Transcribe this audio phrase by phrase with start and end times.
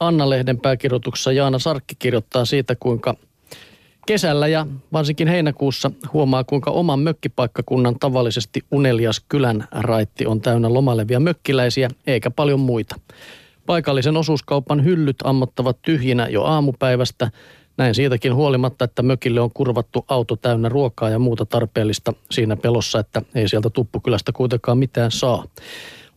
[0.00, 3.14] Anna-lehden pääkirjoituksessa Jaana Sarkki kirjoittaa siitä, kuinka
[4.06, 11.20] kesällä ja varsinkin heinäkuussa huomaa, kuinka oman mökkipaikkakunnan tavallisesti unelias kylän raitti on täynnä lomalevia
[11.20, 12.96] mökkiläisiä eikä paljon muita.
[13.66, 17.30] Paikallisen osuuskaupan hyllyt ammottavat tyhjinä jo aamupäivästä.
[17.76, 22.98] Näin siitäkin huolimatta, että mökille on kurvattu auto täynnä ruokaa ja muuta tarpeellista siinä pelossa,
[22.98, 25.44] että ei sieltä Tuppukylästä kuitenkaan mitään saa.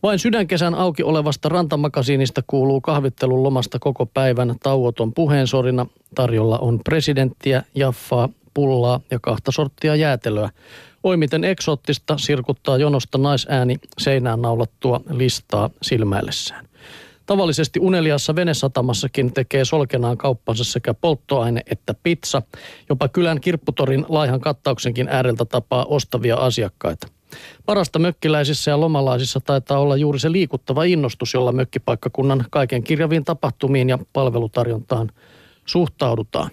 [0.02, 5.86] Vain sydänkesän auki olevasta rantamakasiinista kuuluu kahvittelun lomasta koko päivän tauoton puheensorina.
[6.14, 10.50] Tarjolla on presidenttiä, jaffaa, pullaa ja kahta sorttia jäätelöä.
[11.02, 16.68] Oi miten eksoottista sirkuttaa jonosta naisääni seinään naulattua listaa silmäillessään.
[17.26, 22.42] Tavallisesti uneliassa venesatamassakin tekee solkenaan kauppansa sekä polttoaine että pizza.
[22.88, 27.06] Jopa kylän kirpputorin laihan kattauksenkin ääreltä tapaa ostavia asiakkaita.
[27.66, 33.88] Parasta mökkiläisissä ja lomalaisissa taitaa olla juuri se liikuttava innostus, jolla mökkipaikkakunnan kaiken kirjaviin tapahtumiin
[33.88, 35.10] ja palvelutarjontaan
[35.66, 36.50] suhtaudutaan.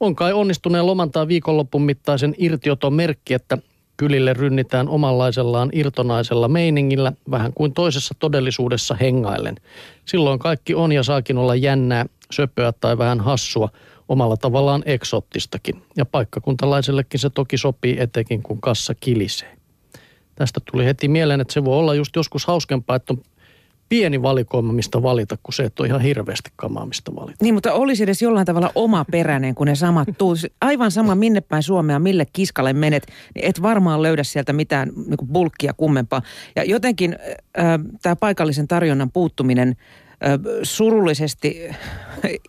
[0.00, 3.58] On kai onnistuneen loman tai viikonlopun mittaisen irtioton merkki, että
[3.96, 9.56] kylille rynnitään omanlaisellaan irtonaisella meiningillä, vähän kuin toisessa todellisuudessa hengaillen.
[10.04, 13.68] Silloin kaikki on ja saakin olla jännää, söpöä tai vähän hassua,
[14.08, 15.82] omalla tavallaan eksottistakin.
[15.96, 19.59] Ja paikkakuntalaisellekin se toki sopii etenkin, kun kassa kilisee.
[20.40, 23.22] Tästä tuli heti mieleen, että se voi olla just joskus hauskempaa, että on
[23.88, 27.36] pieni valikoima, mistä valita, kun se et ole ihan hirveästi kamaa, mistä valita.
[27.42, 30.34] Niin, mutta olisi edes jollain tavalla oma peräinen, kun ne samat tuu.
[30.60, 35.28] Aivan sama minne päin Suomea, mille kiskalle menet, niin et varmaan löydä sieltä mitään niin
[35.32, 36.22] bulkkia kummempaa.
[36.56, 37.16] Ja jotenkin
[37.58, 37.64] äh,
[38.02, 40.09] tämä paikallisen tarjonnan puuttuminen äh,
[40.62, 41.68] surullisesti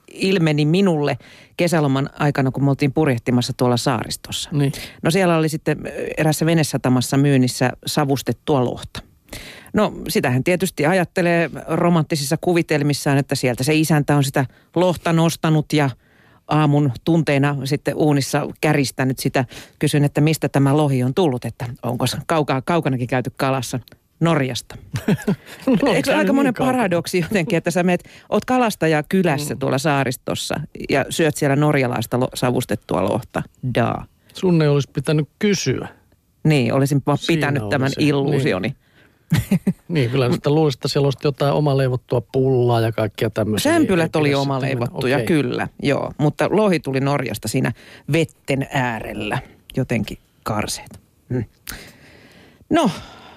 [0.07, 1.17] ilmeni minulle
[1.57, 4.49] kesäloman aikana, kun me oltiin purjehtimassa tuolla saaristossa.
[4.53, 4.71] Niin.
[5.03, 5.77] No siellä oli sitten
[6.17, 9.01] erässä venesatamassa myynnissä savustettua lohta.
[9.73, 15.89] No sitähän tietysti ajattelee romanttisissa kuvitelmissaan, että sieltä se isäntä on sitä lohta nostanut ja
[16.47, 19.45] aamun tunteina sitten uunissa käristänyt sitä.
[19.79, 23.79] Kysyn, että mistä tämä lohi on tullut, että onko se kaukaa, kaukanakin käyty kalassa.
[24.21, 24.75] Norjasta.
[25.83, 29.59] No, Eikö aika monen paradoksi jotenkin, että sä meet, oot kalastaja kylässä mm.
[29.59, 30.55] tuolla saaristossa
[30.89, 33.43] ja syöt siellä norjalaista lo, savustettua lohta.
[33.75, 34.05] Daa.
[34.33, 35.87] Sun ei olisi pitänyt kysyä.
[36.43, 38.67] Niin, olisin vaan pitänyt oli tämän se, illuusioni.
[38.67, 38.77] Niin.
[39.87, 43.73] Niin, kyllä sitä luulisi, että siellä olisi jotain omaleivottua pullaa ja kaikkia tämmöisiä.
[43.73, 45.25] Sämpylät oli pidä oma sitten leivottuja, mennä.
[45.25, 45.41] Okei.
[45.41, 46.11] kyllä, joo.
[46.17, 47.71] Mutta lohi tuli Norjasta siinä
[48.11, 49.39] vetten äärellä,
[49.77, 50.99] jotenkin karseet.
[51.29, 51.43] Hmm.
[52.69, 52.89] No,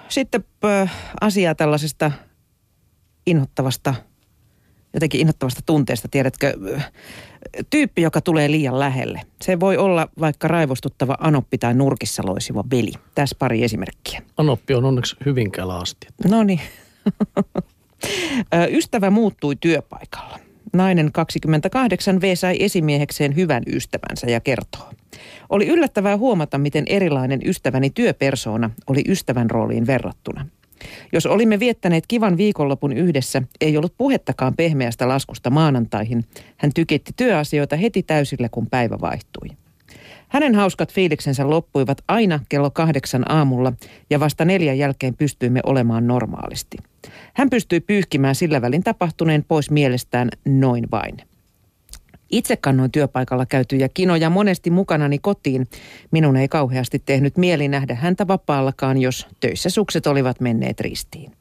[0.09, 0.45] sitten
[1.21, 2.11] asiaa tällaisesta
[3.27, 3.95] inhottavasta,
[4.93, 6.57] jotenkin inhottavasta tunteesta, tiedätkö,
[7.69, 9.21] tyyppi, joka tulee liian lähelle.
[9.41, 12.91] Se voi olla vaikka raivostuttava anoppi tai nurkissa loisiva veli.
[13.15, 14.21] Tässä pari esimerkkiä.
[14.37, 16.07] Anoppi on onneksi Hyvinkäällä asti.
[16.29, 16.61] No niin.
[18.77, 20.39] Ystävä muuttui työpaikalla.
[20.73, 24.89] Nainen 28 V sai esimiehekseen hyvän ystävänsä ja kertoo.
[25.49, 30.45] Oli yllättävää huomata, miten erilainen ystäväni työpersoona oli ystävän rooliin verrattuna.
[31.13, 36.25] Jos olimme viettäneet kivan viikonlopun yhdessä, ei ollut puhettakaan pehmeästä laskusta maanantaihin.
[36.57, 39.49] Hän tykitti työasioita heti täysillä, kun päivä vaihtui.
[40.27, 43.73] Hänen hauskat fiiliksensä loppuivat aina kello kahdeksan aamulla
[44.09, 46.77] ja vasta neljän jälkeen pystyimme olemaan normaalisti.
[47.33, 51.17] Hän pystyi pyyhkimään sillä välin tapahtuneen pois mielestään noin vain.
[52.35, 55.67] Itse kannoin työpaikalla käytyjä kinoja monesti mukanani kotiin.
[56.11, 61.31] Minun ei kauheasti tehnyt mieli nähdä häntä vapaallakaan, jos töissä sukset olivat menneet ristiin.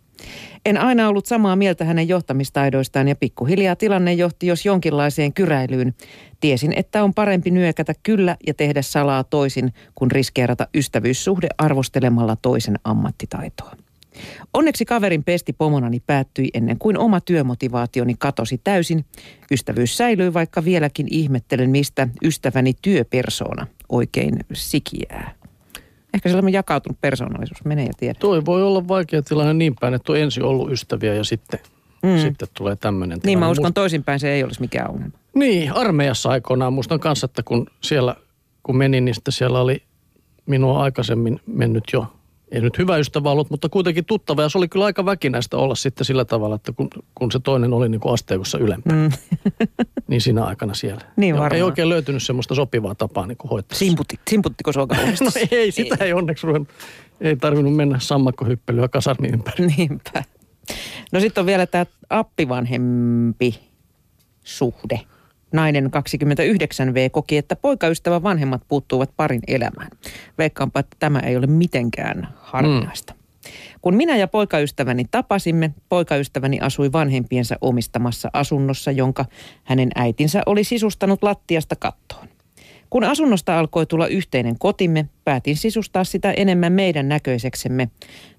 [0.66, 5.94] En aina ollut samaa mieltä hänen johtamistaidoistaan ja pikkuhiljaa tilanne johti jos jonkinlaiseen kyräilyyn.
[6.40, 12.78] Tiesin, että on parempi nyökätä kyllä ja tehdä salaa toisin, kuin riskeerata ystävyyssuhde arvostelemalla toisen
[12.84, 13.76] ammattitaitoa.
[14.54, 19.04] Onneksi kaverin pesti pomonani päättyi ennen kuin oma työmotivaationi katosi täysin.
[19.50, 25.34] Ystävyys säilyi, vaikka vieläkin ihmettelen, mistä ystäväni työpersona oikein sikiää.
[26.14, 28.18] Ehkä sellainen jakautunut persoonallisuus, menee ja tiedä.
[28.20, 31.60] Toi voi olla vaikea tilanne niin päin, että on ensin ollut ystäviä ja sitten,
[32.02, 32.18] mm.
[32.18, 33.52] sitten tulee tämmöinen Niin mä tilanne.
[33.52, 35.18] uskon toisinpäin se ei olisi mikään ongelma.
[35.34, 38.16] Niin, armeijassa aikoinaan muistan kanssa, että kun siellä,
[38.62, 39.82] kun menin, niin sitten siellä oli
[40.46, 42.13] minua aikaisemmin mennyt jo,
[42.54, 44.42] ei nyt hyvä ystävä ollut, mutta kuitenkin tuttava.
[44.42, 47.72] Ja se oli kyllä aika väkinäistä olla sitten sillä tavalla, että kun, kun se toinen
[47.72, 49.10] oli niin kuin asteikossa ylempänä, Mm.
[50.08, 51.00] niin siinä aikana siellä.
[51.16, 51.52] Niin varmaan.
[51.54, 53.78] Ei oikein löytynyt semmoista sopivaa tapaa niin kuin hoitaa.
[53.78, 54.86] Simputti, simputtiko sua
[55.24, 56.68] No ei, sitä ei onneksi ruvennut.
[57.20, 59.66] Ei tarvinnut mennä sammakkohyppelyä kasarmi ympäri.
[59.76, 60.24] Niinpä.
[61.12, 63.60] No sitten on vielä tämä appivanhempi
[64.44, 65.00] suhde.
[65.54, 69.90] Nainen 29V koki, että poikaystävän vanhemmat puuttuvat parin elämään.
[70.38, 73.12] Veikkaanpa, että tämä ei ole mitenkään harvinaista.
[73.12, 73.18] Mm.
[73.82, 79.24] Kun minä ja poikaystäväni tapasimme, poikaystäväni asui vanhempiensa omistamassa asunnossa, jonka
[79.64, 82.28] hänen äitinsä oli sisustanut lattiasta kattoon.
[82.90, 87.88] Kun asunnosta alkoi tulla yhteinen kotimme, päätin sisustaa sitä enemmän meidän näköiseksemme.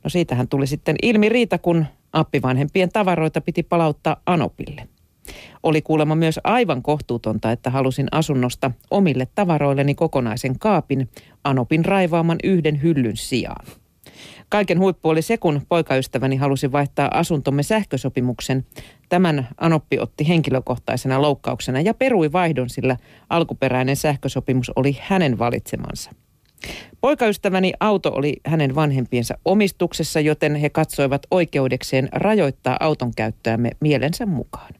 [0.04, 4.88] No siitähän tuli sitten ilmi riita, kun appivanhempien tavaroita piti palauttaa Anopille.
[5.64, 11.10] Oli kuulemma myös aivan kohtuutonta, että halusin asunnosta omille tavaroilleni kokonaisen kaapin
[11.44, 13.66] Anopin raivaaman yhden hyllyn sijaan.
[14.50, 18.66] Kaiken huippu oli se, kun poikaystäväni halusi vaihtaa asuntomme sähkösopimuksen.
[19.10, 22.98] Tämän Anoppi otti henkilökohtaisena loukkauksena ja perui vaihdon, sillä
[23.30, 26.12] alkuperäinen sähkösopimus oli hänen valitsemansa.
[27.02, 34.74] Poikaystäväni auto oli hänen vanhempiensa omistuksessa, joten he katsoivat oikeudekseen rajoittaa auton käyttöämme mielensä mukaan.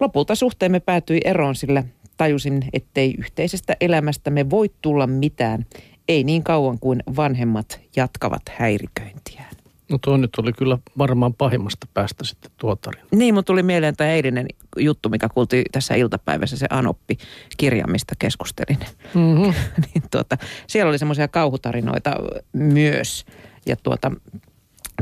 [0.00, 1.84] Lopulta suhteemme päätyi eroon, sillä
[2.16, 5.66] tajusin, ettei yhteisestä elämästämme voi tulla mitään,
[6.08, 9.54] ei niin kauan kuin vanhemmat jatkavat häiriköintiään.
[9.88, 13.06] No tuo nyt oli kyllä varmaan pahimmasta päästä sitten tuo tarina.
[13.12, 14.46] Niin, mutta tuli mieleen tämä eilinen
[14.78, 18.78] juttu, mikä kuultiin tässä iltapäivässä, se Anoppi-kirja, mistä keskustelin.
[19.14, 19.54] Mm-hmm.
[19.94, 20.36] niin tuota,
[20.66, 22.10] siellä oli semmoisia kauhutarinoita
[22.52, 23.24] myös.
[23.66, 24.12] Ja tuota,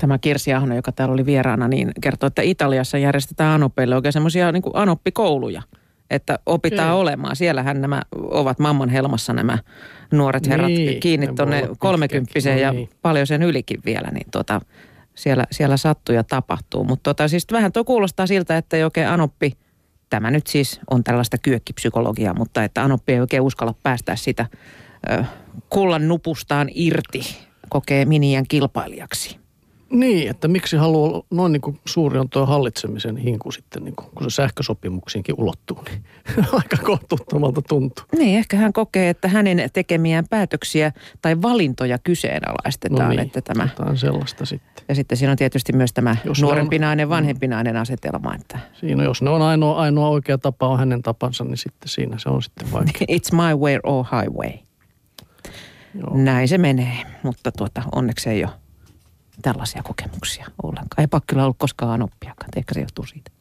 [0.01, 4.53] tämä Kirsi Ahno, joka täällä oli vieraana, niin kertoi, että Italiassa järjestetään Anopeille oikein semmoisia
[4.53, 5.63] niin Anoppikouluja
[6.13, 7.01] että opitaan Ei.
[7.01, 7.37] olemaan.
[7.37, 9.59] Siellähän nämä ovat mamman helmassa nämä
[10.11, 12.89] nuoret herrat niin, kiinni tuonne kolmekymppiseen ja niin.
[13.03, 14.61] paljon sen ylikin vielä, niin tuota,
[15.15, 16.85] siellä, siellä sattuu ja tapahtuu.
[16.85, 19.53] Mutta tota, siis vähän tuo kuulostaa siltä, että ei oikein Anoppi,
[20.11, 24.47] tämä nyt siis on tällaista kyökkipsykologiaa, mutta että Anoppi ei oikein uskalla päästää sitä
[25.11, 25.25] ö,
[25.69, 27.37] kullan nupustaan irti,
[27.69, 29.42] kokee miniän kilpailijaksi.
[29.93, 34.09] Niin, että miksi haluaa, noin niin kuin suuri on tuo hallitsemisen hinku sitten, niin kuin,
[34.15, 36.03] kun se sähkösopimuksiinkin ulottuu, niin
[36.53, 38.05] aika kohtuuttomalta tuntuu.
[38.19, 40.93] Niin, ehkä hän kokee, että hänen tekemiään päätöksiä
[41.23, 43.03] tai valintoja kyseenalaistetaan.
[43.03, 44.85] No niin, että tämä, sellaista sitten.
[44.89, 48.35] Ja sitten siinä on tietysti myös tämä jos nuorempinainen, on, vanhempinainen asetelma.
[48.35, 48.59] Että...
[48.73, 52.29] Siinä, jos ne on ainoa, ainoa oikea tapa on hänen tapansa, niin sitten siinä se
[52.29, 53.07] on sitten vaikea.
[53.17, 54.53] It's my way or highway.
[55.95, 56.11] Joo.
[56.15, 58.62] Näin se menee, mutta tuota, onneksi ei ole
[59.43, 61.01] tällaisia kokemuksia ollenkaan.
[61.01, 63.31] Ei Pakkila ollut koskaan oppiakaan, ehkä se johtuu siitä.